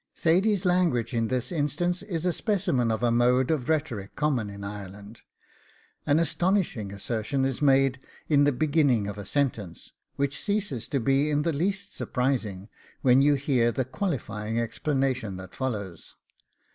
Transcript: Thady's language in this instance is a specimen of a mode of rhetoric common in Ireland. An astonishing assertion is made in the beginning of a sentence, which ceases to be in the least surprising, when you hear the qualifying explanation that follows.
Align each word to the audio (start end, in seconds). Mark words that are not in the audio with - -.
Thady's 0.15 0.65
language 0.65 1.13
in 1.13 1.27
this 1.27 1.51
instance 1.51 2.01
is 2.01 2.25
a 2.25 2.33
specimen 2.33 2.89
of 2.89 3.03
a 3.03 3.11
mode 3.11 3.51
of 3.51 3.69
rhetoric 3.69 4.15
common 4.15 4.49
in 4.49 4.63
Ireland. 4.63 5.21
An 6.07 6.17
astonishing 6.17 6.91
assertion 6.91 7.45
is 7.45 7.61
made 7.61 7.99
in 8.27 8.43
the 8.43 8.51
beginning 8.51 9.05
of 9.05 9.19
a 9.19 9.27
sentence, 9.27 9.91
which 10.15 10.41
ceases 10.41 10.87
to 10.87 10.99
be 10.99 11.29
in 11.29 11.43
the 11.43 11.53
least 11.53 11.95
surprising, 11.95 12.67
when 13.03 13.21
you 13.21 13.35
hear 13.35 13.71
the 13.71 13.85
qualifying 13.85 14.59
explanation 14.59 15.37
that 15.37 15.53
follows. 15.53 16.15